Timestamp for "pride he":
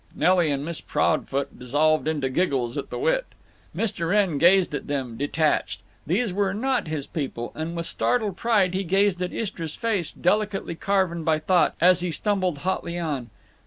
8.35-8.83